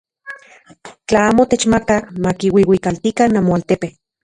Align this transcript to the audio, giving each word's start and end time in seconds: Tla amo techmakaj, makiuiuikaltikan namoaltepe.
Tla 1.09 1.21
amo 1.33 1.45
techmakaj, 1.51 1.99
makiuiuikaltikan 2.27 3.39
namoaltepe. 3.41 3.95